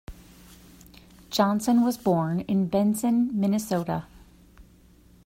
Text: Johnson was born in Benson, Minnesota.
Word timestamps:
Johnson 1.29 1.83
was 1.83 1.95
born 1.95 2.39
in 2.47 2.67
Benson, 2.67 3.29
Minnesota. 3.39 4.05